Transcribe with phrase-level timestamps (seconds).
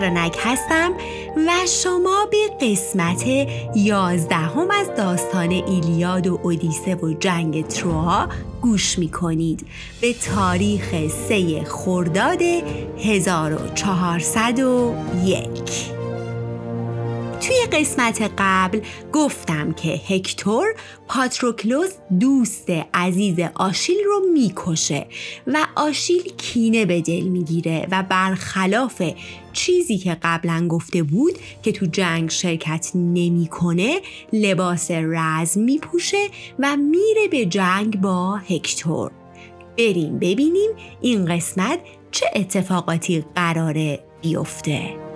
[0.00, 0.92] فرانک هستم
[1.36, 3.26] و شما به قسمت
[3.76, 8.28] یازدهم از داستان ایلیاد و اودیسه و جنگ تروها
[8.62, 9.66] گوش می کنید
[10.00, 10.94] به تاریخ
[11.28, 12.42] سه خرداد
[12.98, 15.99] 1401 توی
[17.72, 18.80] قسمت قبل
[19.12, 20.66] گفتم که هکتور
[21.08, 25.06] پاتروکلوس دوست عزیز آشیل رو می‌کشه
[25.46, 29.02] و آشیل کینه به دل می‌گیره و برخلاف
[29.52, 34.00] چیزی که قبلا گفته بود که تو جنگ شرکت نمی‌کنه
[34.32, 39.10] لباس رزم میپوشه و میره به جنگ با هکتور.
[39.78, 45.09] بریم ببینیم این قسمت چه اتفاقاتی قراره بیفته.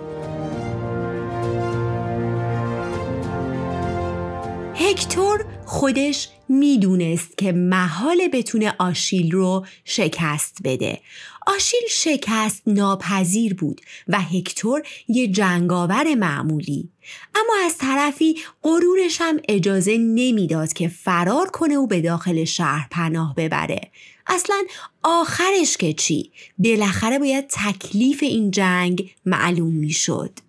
[4.95, 10.99] هکتور خودش می‌دونست که محال بتونه آشیل رو شکست بده
[11.47, 16.89] آشیل شکست ناپذیر بود و هکتور یه جنگاور معمولی
[17.35, 23.35] اما از طرفی غرورش هم اجازه نمی‌داد که فرار کنه و به داخل شهر پناه
[23.35, 23.81] ببره
[24.27, 24.63] اصلا
[25.03, 30.44] آخرش که چی؟ بالاخره باید تکلیف این جنگ معلوم می‌شد.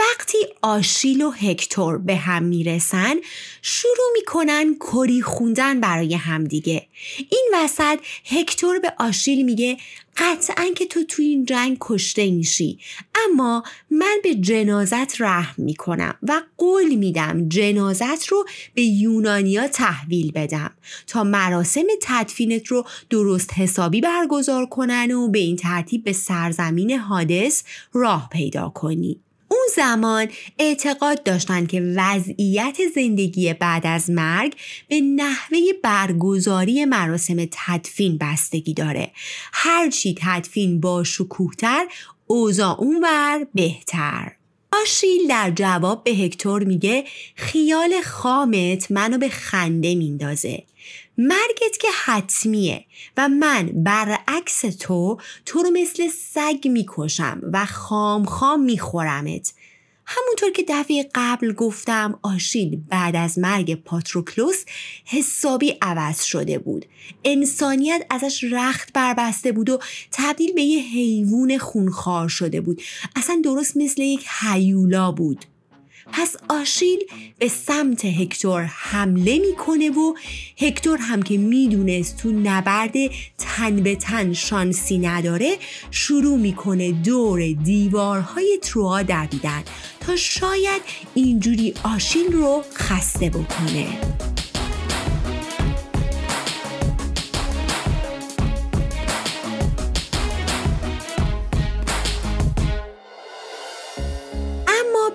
[0.00, 3.14] وقتی آشیل و هکتور به هم می‌رسن
[3.62, 6.86] شروع می‌کنن کری خوندن برای همدیگه.
[7.30, 9.76] این وسط هکتور به آشیل میگه
[10.16, 12.78] قطعا که تو تو این جنگ کشته میشی
[13.14, 20.70] اما من به جنازت رحم می‌کنم و قول میدم جنازت رو به یونانیا تحویل بدم
[21.06, 27.62] تا مراسم تدفینت رو درست حسابی برگزار کنن و به این ترتیب به سرزمین حادث
[27.92, 29.23] راه پیدا کنی.
[29.76, 34.54] زمان اعتقاد داشتند که وضعیت زندگی بعد از مرگ
[34.88, 39.10] به نحوه برگزاری مراسم تدفین بستگی داره.
[39.52, 41.86] هرچی تدفین با شکوهتر
[42.26, 44.32] اوضاع اونور بهتر.
[44.82, 47.04] آشیل در جواب به هکتور میگه
[47.34, 50.62] خیال خامت منو به خنده میندازه.
[51.18, 52.84] مرگت که حتمیه
[53.16, 59.54] و من برعکس تو تو رو مثل سگ می‌کشم و خام خام میخورمت.
[60.06, 64.64] همونطور که دفعه قبل گفتم آشیل بعد از مرگ پاتروکلوس
[65.04, 66.86] حسابی عوض شده بود.
[67.24, 69.78] انسانیت ازش رخت بربسته بود و
[70.12, 72.82] تبدیل به یه حیوان خونخوار شده بود.
[73.16, 75.44] اصلا درست مثل یک حیولا بود.
[76.12, 76.98] پس آشیل
[77.38, 80.14] به سمت هکتور حمله می‌کنه و
[80.58, 82.92] هکتور هم که می‌دونست تو نبرد
[83.38, 85.56] تن به تن شانسی نداره
[85.90, 89.62] شروع می‌کنه دور دیوارهای تروها دویدن
[90.00, 90.82] تا شاید
[91.14, 94.33] اینجوری آشیل رو خسته بکنه.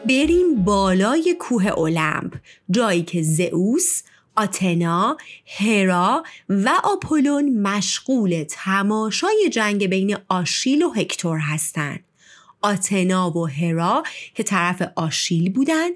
[0.09, 2.35] بریم بالای کوه اولمپ
[2.71, 4.01] جایی که زئوس
[4.35, 5.17] آتنا،
[5.59, 11.99] هرا و آپولون مشغول تماشای جنگ بین آشیل و هکتور هستند.
[12.61, 14.03] آتنا و هرا
[14.35, 15.89] که طرف آشیل بودن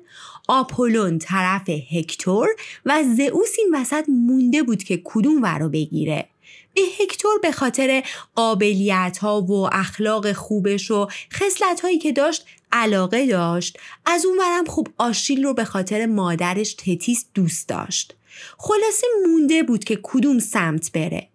[0.47, 2.47] آپولون طرف هکتور
[2.85, 6.25] و زئوس این وسط مونده بود که کدوم ور رو بگیره
[6.73, 8.03] به هکتور به خاطر
[8.35, 13.79] قابلیت ها و اخلاق خوبش و خصلت هایی که داشت علاقه داشت.
[14.05, 18.15] از اونورم خوب آشیل رو به خاطر مادرش تتیس دوست داشت.
[18.57, 21.27] خلاصه مونده بود که کدوم سمت بره.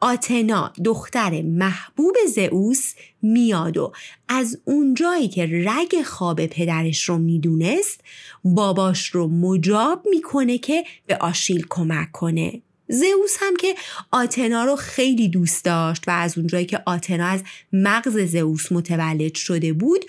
[0.00, 3.92] آتنا دختر محبوب زئوس میاد و
[4.28, 8.00] از اونجایی که رگ خواب پدرش رو می‌دونست
[8.44, 12.62] باباش رو مجاب می‌کنه که به آشیل کمک کنه.
[12.88, 13.74] زئوس هم که
[14.12, 19.72] آتنا رو خیلی دوست داشت و از اونجایی که آتنا از مغز زئوس متولد شده
[19.72, 20.04] بود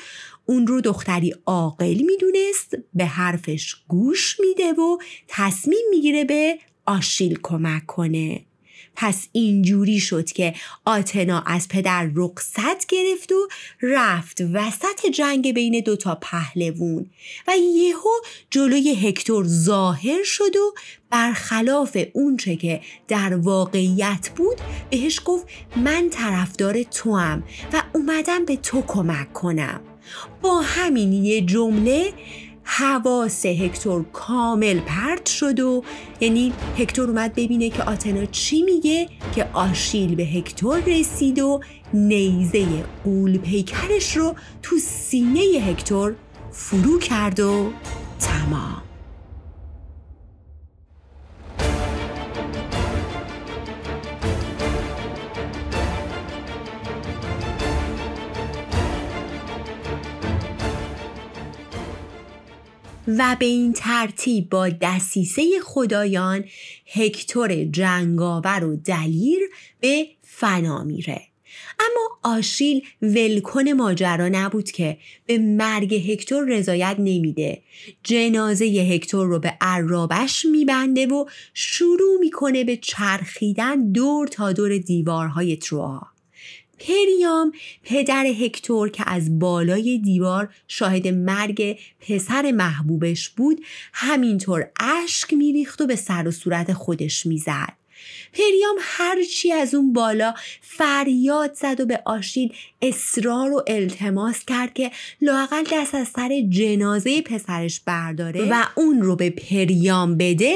[0.46, 4.98] اون رو دختری عاقل می‌دونست به حرفش گوش میده و
[5.28, 8.42] تصمیم می‌گیره به آشیل کمک کنه.
[9.01, 10.54] پس اینجوری شد که
[10.86, 13.48] آتنا از پدر رقصت گرفت و
[13.81, 17.10] رفت وسط جنگ بین دوتا پهلوون
[17.48, 18.10] و یهو
[18.50, 20.74] جلوی هکتور ظاهر شد و
[21.10, 24.57] برخلاف اونچه که در واقعیت بود
[24.90, 27.44] بهش گفت من طرفدار تو هم
[27.74, 29.81] و اومدم به تو کمک کنم.
[30.42, 32.13] با همین یه جمله
[32.71, 35.83] حواس هکتور کامل پرت شد و
[36.19, 41.62] یعنی هکتور اومد ببینه که آتنا چی میگه که آشیل به هکتور رسید و
[41.94, 42.66] نیزه
[43.04, 46.16] قول پیکرش رو تو سینه هکتور
[46.51, 47.71] فرو کرد و
[48.19, 48.88] تمام.
[63.18, 66.46] و به این ترتیب با دسیسه خدایان
[66.94, 69.40] هکتور جنگاور و دلیر
[69.80, 71.22] به فنا میره.
[71.80, 77.62] اما آشیل ولکن ماجرا نبود که به مرگ هکتور رضایت نمیده.
[78.04, 85.58] جنازه هکتور رو به عرابش میبنده و شروع می‌کنه به چرخیدن دور تا دور دیوارهای
[85.58, 86.02] تروا
[86.80, 87.52] پریام
[87.84, 93.62] پدر هکتور که از بالای دیوار شاهد مرگ پسر محبوبش بود
[93.94, 97.80] همینطور اشک میریخت و به سر و صورت خودش می‌زد.
[98.34, 104.92] پریام هرچی از اون بالا فریاد زد و به آشیل اصرار و التماس کرد که
[105.22, 110.56] لاقل دست از سر جنازه پسرش برداره و اون رو به پریام بده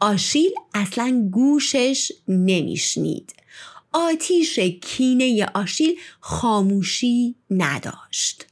[0.00, 3.43] آشیل اصلا گوشش نمیشنید.
[3.94, 8.46] آتیش کینه آشیل خاموشی نداشت.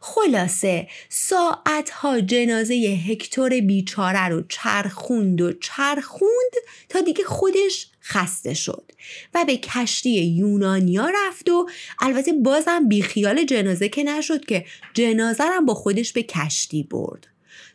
[0.00, 2.74] خلاصه ساعتها جنازه
[3.08, 6.52] هکتور بیچاره رو چرخوند و چرخوند
[6.88, 8.92] تا دیگه خودش خسته شد
[9.34, 11.68] و به کشتی یونانیا رفت و
[12.00, 14.64] البته بازم بیخیال جنازه که نشد که
[14.94, 17.26] جنازه هم با خودش به کشتی برد.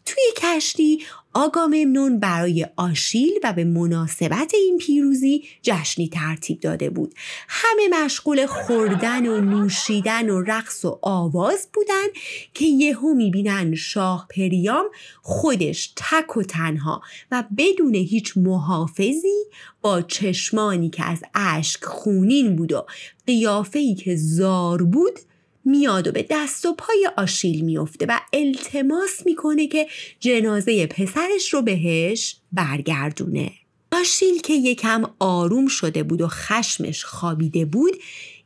[0.05, 1.05] توی کشتی
[1.37, 7.13] آگاممنون برای آشیل و به مناسبت این پیروزی جشنی ترتیب داده بود.
[7.47, 12.05] همه مشغول خوردن و نوشیدن و رقص و آواز بودن
[12.53, 14.85] که یهو می‌بینن شاه پریام
[15.21, 17.01] خودش تک و تنها
[17.31, 19.45] و بدون هیچ محافظی
[19.81, 22.85] با چشمانی که از اشک خونین بود و
[23.27, 25.19] قیافه‌ای که زار بود
[25.65, 29.87] میاد و به دست و پای آشیل میفته و التماس می‌کنه که
[30.19, 33.51] جنازه پسرش رو بهش برگردونه.
[33.91, 37.93] آشیل که یکم آروم شده بود و خشمش خوابیده بود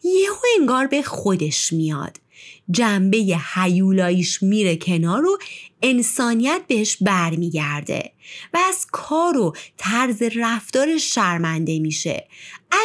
[0.04, 2.18] یهو انگار به خودش میاد.
[2.72, 5.38] جنبه هیولاییش میره کنار و
[5.82, 8.12] انسانیت بهش برمیگرده
[8.54, 12.28] و از کار و طرز رفتار شرمنده میشه.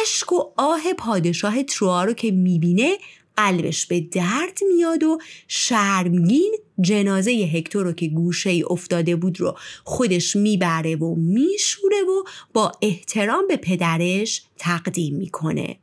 [0.01, 2.97] اشک و آه پادشاه تروا رو که می‌بینه
[3.37, 5.17] قلبش به درد میاد و
[5.47, 12.23] شرمگین جنازه هکتور رو که گوشه ای افتاده بود رو خودش می‌بره و میشوره و
[12.53, 15.77] با احترام به پدرش تقدیم می‌کنه.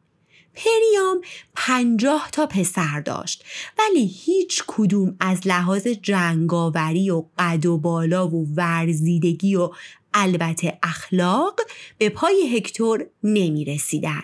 [0.55, 1.21] پریام
[1.55, 3.45] پنجاه تا پسر داشت
[3.79, 9.71] ولی هیچ کدوم از لحاظ جنگاوری و قد و بالا و ورزیدگی و
[10.15, 11.61] البته اخلاق
[11.99, 14.23] به پای هکتور نمی رسیدن.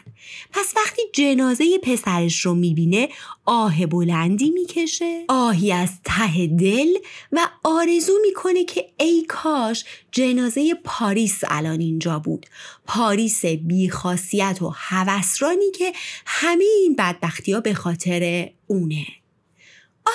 [0.52, 3.08] پس وقتی جنازه پسرش رو می‌بینه
[3.44, 6.88] آه بلندی می‌کشه آهی از ته دل
[7.32, 12.46] و آرزو می‌کنه که ای کاش جنازه پاریس الان اینجا بود
[12.86, 15.92] پاریس بیخاصیت و هوسرانی که
[16.26, 19.06] همه این بدبختی ها به خاطر اونه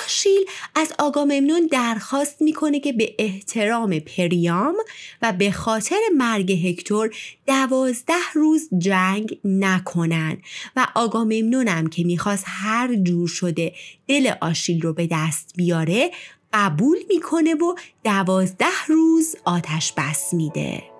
[0.04, 0.44] آشیل
[0.74, 4.74] از آگاممنون درخواست می‌کنه که به احترام پریام
[5.22, 10.36] و به خاطر مرگ هکتور دوازده روز جنگ نکنن.
[10.76, 13.72] و آگاممنون هم که می‌خواست هر جور شده
[14.08, 16.10] دل آشیل رو به دست بیاره
[16.52, 17.74] قبول می‌کنه و
[18.04, 20.93] دوازده روز آتش بس میده.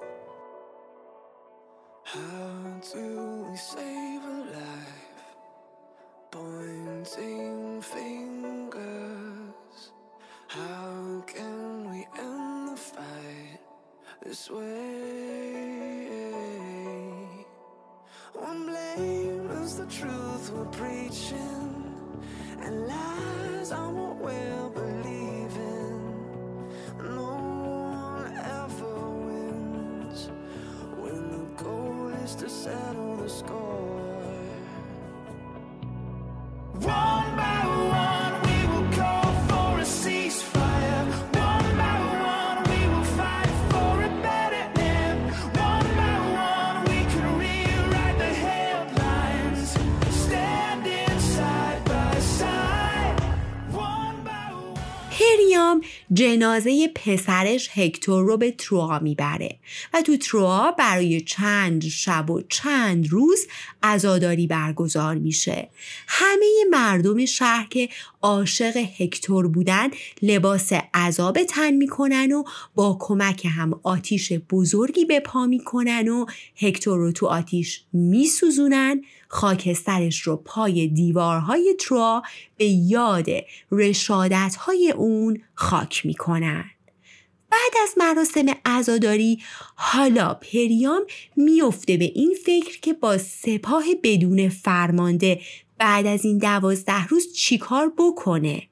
[56.14, 59.58] جنازه پسرش هکتور رو به تروا می‌بره
[59.94, 63.46] و تو تروا برای چند شب و چند روز
[63.82, 65.68] عزاداری برگزار میشه.
[66.08, 67.88] همه مردم شهر که
[68.24, 69.88] عاشق هکتور بودن
[70.22, 76.26] لباس عذاب تن می‌کنن و با کمک هم آتیش بزرگی به پا می‌کنن و
[76.56, 79.02] هکتور رو تو آتیش میسوزونن.
[79.28, 82.22] خاکسترش رو پای دیوارهای تروا
[82.56, 83.26] به یاد
[83.72, 86.64] رشادتهای اون خاک می‌کنن.
[87.50, 89.38] بعد از مراسم عزاداری
[89.74, 91.02] حالا پریام
[91.36, 95.40] میفته به این فکر که با سپاه بدون فرمانده
[95.78, 98.62] بعد از این دوازده روز چیکار بکنه؟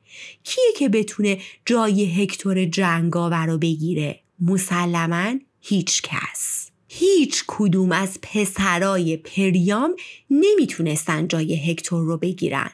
[0.44, 6.71] کیه که بتونه جای هکتور جنگاور رو بگیره؟ مسلما هیچ کس.
[6.88, 9.97] هیچ کدوم از پسرای پریام
[10.30, 12.71] نمی‌تونستن جای هکتور رو بگیرن.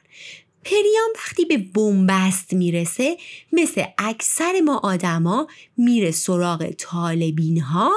[0.70, 3.16] پریام وقتی به بنبست می‌رسه
[3.52, 5.46] مثل اکثر ما آدما
[5.76, 7.92] میره سراغ طالبین ها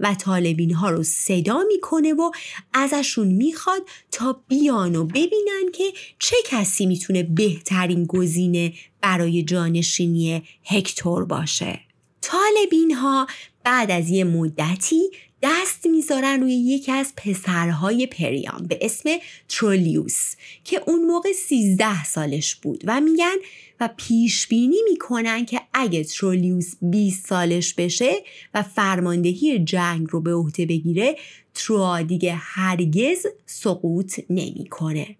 [0.00, 2.30] و طالبین ها رو صدا می‌کنه و
[2.72, 5.84] ازشون می‌خواد تا بیان و ببینن که
[6.18, 11.80] چه کسی می‌تونه بهترین گزینه برای جانشینی هکتور باشه.
[12.20, 13.26] طالبین ها
[13.64, 15.10] بعد از یه مدتی
[15.42, 19.10] دست می‌ذارن روی یکی از پسرهای پریام به اسم
[19.48, 23.36] ترولیوس که اون موقع 13 سالش بود و میگن
[23.80, 28.12] و پیش بینی می‌کنن که اگه ترولیوس 20 سالش بشه
[28.54, 31.16] و فرماندهی جنگ رو به عهده بگیره
[31.54, 35.16] تروا دیگه هرگز سقوط نمی‌کنه.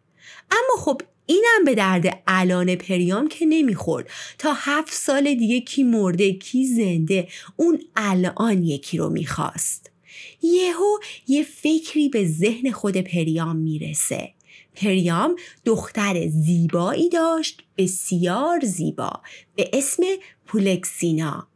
[0.50, 4.10] اما خب اینم به درد الان پریام که نمی‌خورد.
[4.38, 9.95] تا هفت سال دیگه کی مرده کی زنده اون الان یکی رو می‌خواست.
[10.54, 10.98] یهو
[11.28, 14.32] یه فکری به ذهن خود پریام می‌رسه.
[14.74, 19.20] پریام دختر زیبایی داشت بسیار زیبا
[19.56, 20.02] به اسم
[20.46, 21.48] پولکسینا.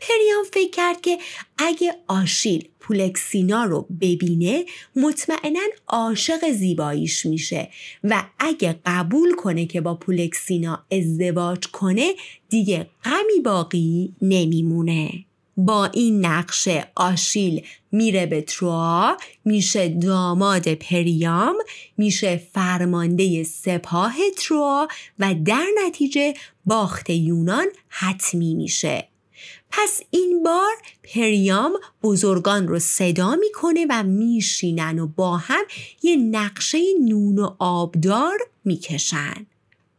[0.00, 1.18] پریام فکر کرد که
[1.58, 4.64] اگه آشیل پولکسینا رو ببینه
[4.96, 7.68] مطمئنا عاشق زیباییش میشه
[8.04, 12.14] و اگه قبول کنه که با پولکسینا ازدواج کنه
[12.48, 15.24] دیگه غمی باقی نمیمونه.
[15.56, 21.56] با این نقشه آشیل میره به تروا میشه داماد پریام
[21.96, 26.34] میشه فرمانده سپاه تروا و در نتیجه
[26.64, 29.08] باخت یونان حتمی میشه.
[29.70, 30.72] پس این بار
[31.14, 31.72] پریام
[32.02, 35.64] بزرگان رو صدا می‌کنه و میشینن و با هم
[36.02, 39.46] یه نقشه نون و آبدار می‌کشن.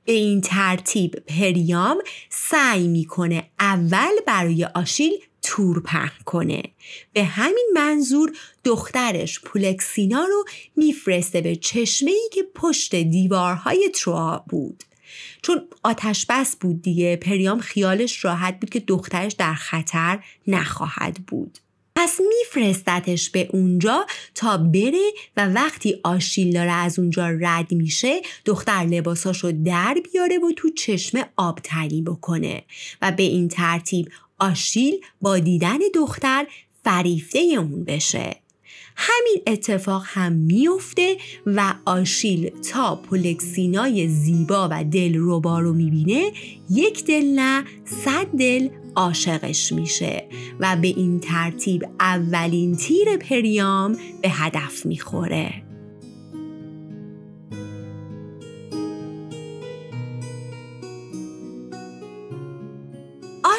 [0.06, 1.98] به این ترتیب پریام
[2.30, 5.12] سعی می‌کنه اول برای آشیل
[5.48, 6.64] تور پهن کنه.
[7.14, 8.32] به همین منظور
[8.64, 14.84] دخترش پولکسینا رو میفرسته به چشمه ای که پشت دیوارهای تروا بود.
[15.42, 21.58] چون آتش بس بود دیگه پریام خیالش راحت بود که دخترش در خطر نخواهد بود.
[21.96, 28.84] پس میفرستتش به اونجا تا بره و وقتی آشیل داره از اونجا رد میشه دختر
[28.84, 32.64] لباساشو در بیاره و تو چشمه آب تنی بکنه.
[33.02, 36.48] و به این ترتیب آشیل با دیدن دختر
[36.84, 38.36] فریفته اون بشه.
[38.96, 46.32] همین اتفاق هم میفته و آشیل تا پولکسینای زیبا و دل روبا رو می‌بینه
[46.70, 47.64] یک دل نه
[48.06, 50.24] صد دل عاشقش میشه
[50.60, 55.67] و به این ترتیب اولین تیر پریام به هدف می‌خوره.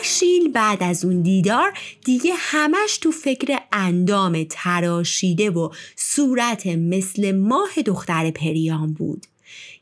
[0.09, 7.83] آشیل بعد از اون دیدار دیگه همش تو فکر اندام تراشیده و صورت مثل ماه
[7.87, 9.27] دختر پریام بود.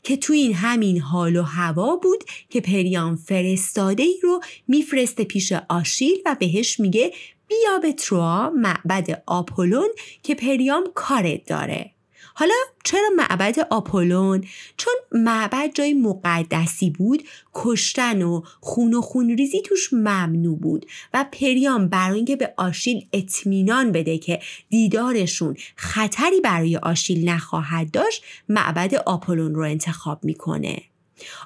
[0.02, 5.52] که تو این همین حال و هوا بود که پریام فرستاده ای رو میفرسته پیش
[5.68, 7.12] آشیل و بهش میگه
[7.48, 9.88] بیا به تروا معبد آپولون
[10.22, 11.95] که پریام کارت داره.
[12.38, 14.44] حالا چرا معبد آپولون؟
[14.76, 17.22] چون معبد جای مقدسی بود
[17.54, 23.92] کشتن و خون و خونریزی توش ممنوع بود و پریام برای اینکه به آشیل اطمینان
[23.92, 30.82] بده که دیدارشون خطری برای آشیل نخواهد داشت معبد آپولون رو انتخاب می‌کنه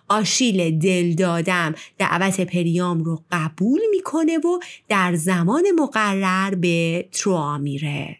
[0.08, 8.16] آشیل دل دادم دعوت پریام رو قبول می‌کنه و در زمان مقرر به تروا میره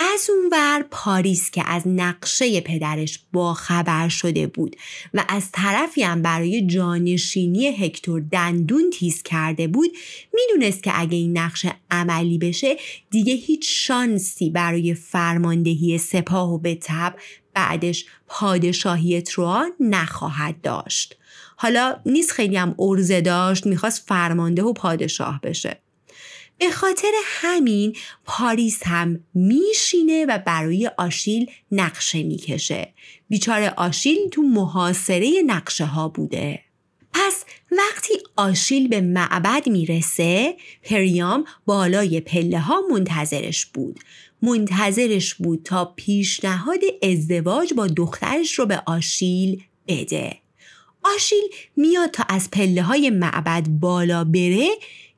[0.00, 4.76] از اونور پاریس که از نقشه پدرش با خبر شده بود
[5.14, 9.90] و از طرفی هم برای جانشینی هکتور دندون تیز کرده بود
[10.34, 12.76] می‌دونست که اگه این نقشه عملی بشه
[13.10, 17.14] دیگه هیچ شانسی برای فرماندهی سپاه و به تب
[17.54, 21.16] بعدش پادشاهی تروا نخواهد داشت.
[21.56, 25.80] حالا نیست خیلی هم ارزه داشت می‌خواست فرمانده و پادشاه بشه.
[26.58, 32.92] به خاطر همین پاریس هم میشینه و برای آشیل نقشه می‌کشه.
[33.28, 36.60] بیچاره آشیل تو محاصره نقشه ها بوده.
[37.12, 44.00] پس وقتی آشیل به معبد می‌رسه پریام بالای پله ها منتظرش بود.
[44.42, 50.38] منتظرش بود تا پیشنهاد ازدواج با دخترش رو به آشیل بده.
[51.14, 51.44] آشیل
[51.76, 54.68] میاد تا از پله های معبد بالا بره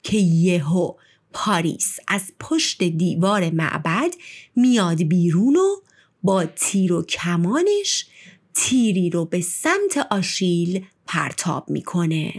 [0.02, 0.92] که یهو
[1.32, 4.14] پاریس از پشت دیوار معبد
[4.56, 5.76] میاد بیرون و
[6.22, 8.06] با تیر و کمانش
[8.54, 12.32] تیری رو به سمت آشیل پرتاب می‌کنه.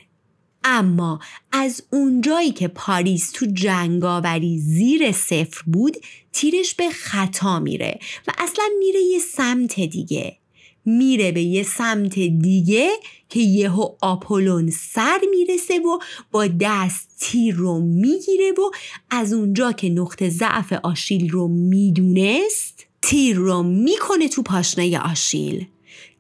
[0.64, 1.20] اما
[1.52, 5.98] از اونجایی که پاریس تو جنگاوری زیر صفر بود
[6.34, 10.38] تیرش به خطا میره و اصلا میره یه سمت دیگه.
[10.86, 12.90] میره به یه سمت دیگه
[13.30, 16.00] که یهو آپولون سر می‌رسه و
[16.32, 18.72] با دست تیر رو می‌گیره و
[19.10, 25.66] از اونجا که نقطه ضعف آشیل رو می‌دونست تیر رو می‌کنه تو پاشنه آشیل.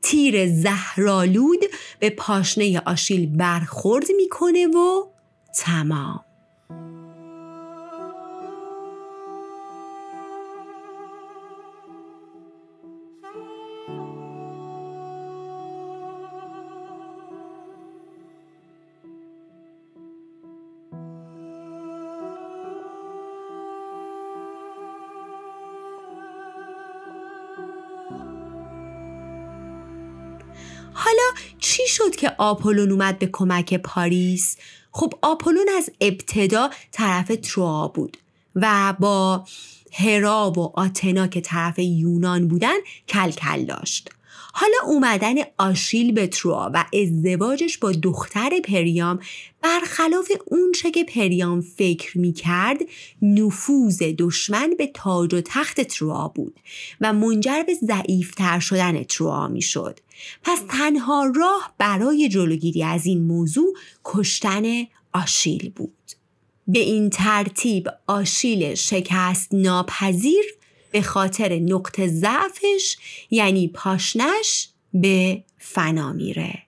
[0.01, 1.59] تیر زهرالود
[1.99, 5.03] به پاشنه آشیل برخورد می‌کنه و
[5.59, 6.30] تمام.
[30.93, 31.23] حالا
[31.59, 34.57] چی شد که آپولون اومد به کمک پاریس؟
[34.91, 38.17] خب آپولون از ابتدا طرف تروا بود
[38.55, 39.45] و با
[39.91, 42.75] هرا و آتنا که طرف یونان بودن
[43.07, 44.09] کل کل داشت
[44.53, 49.19] حالا اومدن آشیل به تروا و ازدواجش با دختر پریام
[49.61, 52.79] برخلاف اونچه که پریام فکر می کرد
[53.21, 56.59] نفوذ دشمن به تاج و تخت تروا بود
[57.01, 59.99] و منجر به ضعیفتر شدن تروا می شد.
[60.43, 63.73] پس تنها راه برای جلوگیری از این موضوع
[64.05, 64.63] کشتن
[65.13, 65.93] آشیل بود.
[66.67, 70.45] به این ترتیب آشیل شکست ناپذیر
[70.91, 72.97] به خاطر نقطه ضعفش
[73.29, 76.63] یعنی پاشنش به فنا میره.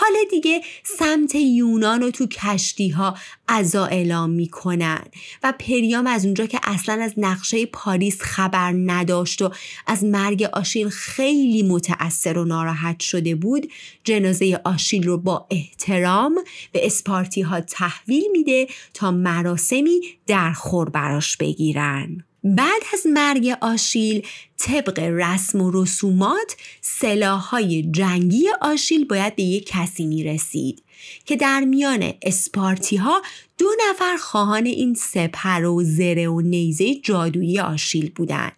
[0.00, 3.14] حالا دیگه سمت یونان و تو کشتی ها
[3.48, 5.04] ازا اعلام می‌کنن
[5.42, 9.50] و پریام از اونجا که اصلا از نقشه پاریس خبر نداشت و
[9.86, 13.70] از مرگ آشیل خیلی متأثر و ناراحت شده بود
[14.04, 16.38] جنازه آشیل رو با احترام
[16.72, 22.24] به اسپارتی ها تحویل میده تا مراسمی در خور براش بگیرن.
[22.44, 24.26] بعد از مرگ آشیل
[24.58, 30.82] طبق رسم و رسومات سلاحهای جنگی آشیل باید به یک کسی می رسید
[31.24, 33.22] که در میان اسپارتی ها
[33.58, 38.52] دو نفر خواهان این سپر و زره و نیزه جادویی آشیل بودند.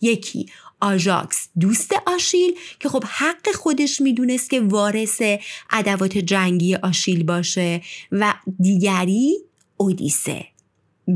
[0.00, 0.46] یکی
[0.80, 5.22] آژاکس دوست آشیل که خب حق خودش می‌دونست که وارث
[5.70, 9.36] ادوات جنگی آشیل باشه و دیگری
[9.76, 10.51] اودیسه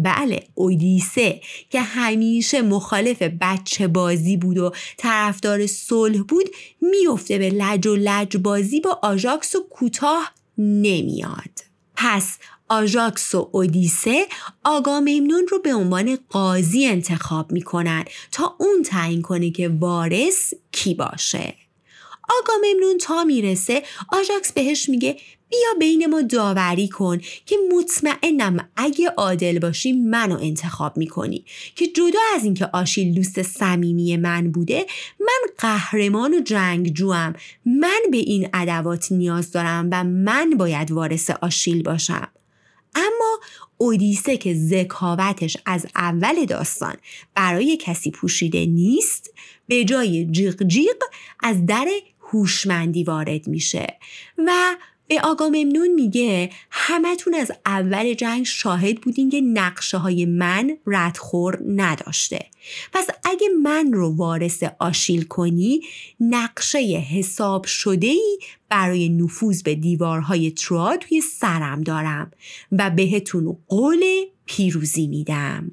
[0.02, 6.46] بله اودیسه که همیشه مخالف بچه بازی بود و طرفدار صلح بود
[6.80, 11.50] میفته به لج و لج بازی با آژاکس و کوتاه نمیاد.
[11.96, 14.26] پس آژاکس و اودیسه
[14.64, 21.54] آگاممنون رو به عنوان قاضی انتخاب می‌کنن تا اون تعیین کنه که وارث کی باشه.
[22.28, 23.82] آگاممنون تا می‌رسه.
[24.12, 25.16] آژاکس بهش میگه
[25.50, 31.44] بیا بین ما داوری کن که مطمئنم اگه عادل باشی منو انتخاب می‌کنی.
[31.76, 34.86] که جدا از اینکه آشیل دوست صمیمی من بوده
[35.20, 37.34] من قهرمان و جنگجوم
[37.66, 42.28] من به این ادوات نیاز دارم و من باید وارث آشیل باشم.
[42.94, 43.40] اما
[43.78, 46.96] اودیسه که ذکاوتش از اول داستان
[47.34, 49.34] برای کسی پوشیده نیست
[49.68, 50.96] به جای جیغ جیغ
[51.40, 51.88] از در
[52.30, 53.98] هوشمندی وارد میشه.
[54.38, 54.76] و
[55.08, 61.58] به آقا ممنون میگه همتون از اول جنگ شاهد بودین که نقشه های من ردخور
[61.66, 62.46] نداشته.
[62.92, 65.80] پس اگه من رو وارث آشیل کنی
[66.20, 72.30] نقشه حساب شده ای برای نفوذ به دیوارهای ترا توی سرم دارم
[72.72, 74.04] و بهتون قول
[74.46, 75.70] پیروزی میدم.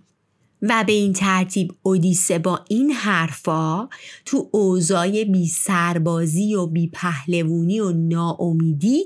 [0.66, 3.90] و به این ترتیب اودیسه با این حرفا
[4.26, 9.06] تو اوضاع بی سربازی و بی پهلوونی و ناامیدی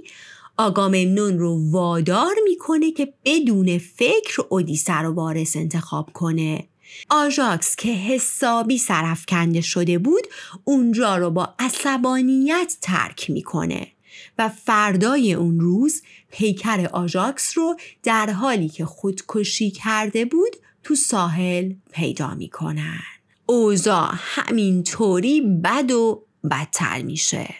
[0.58, 6.68] آگاممنون رو وادار می‌کنه که بدون فکر اودیسه رو وارث انتخاب کنه.
[7.10, 10.28] آژاکس که حسابی سرفکنده شده بود
[10.64, 13.88] اونجا رو با عصبانیت ترک می‌کنه
[14.38, 20.56] و فردای اون روز پیکر آژاکس رو در حالی که خودکشی کرده بود
[20.88, 23.00] تو ساحل پیدا می‌کنن.
[23.46, 27.56] اوضاع همینطوری بد و بدتر میشه.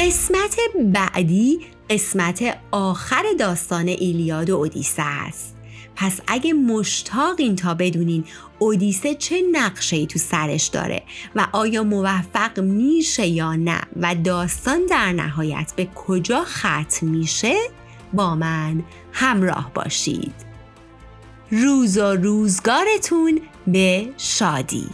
[0.00, 0.56] قسمت
[0.92, 1.60] بعدی
[1.90, 5.55] قسمت آخر داستان ایلیاد و اودیسه است.
[5.96, 8.24] پس اگه مشتاقین تا بدونین
[8.58, 11.02] اودیسه چه نقشه تو سرش داره
[11.34, 17.54] و آیا موفق میشه یا نه و داستان در نهایت به کجا ختم میشه
[18.12, 20.34] با من همراه باشید.
[21.50, 24.86] روز و روزگارتون به شادی.